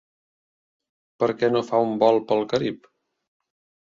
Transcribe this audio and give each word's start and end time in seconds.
Per 1.23 1.29
què 1.41 1.49
no 1.53 1.63
fa 1.67 1.83
un 1.91 1.93
vol 2.05 2.19
pel 2.33 2.43
Carib? 2.55 2.93